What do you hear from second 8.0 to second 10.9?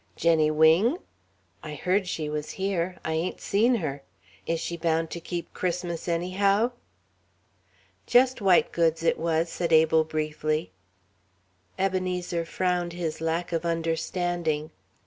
"Just white goods, it was," said Abel, briefly.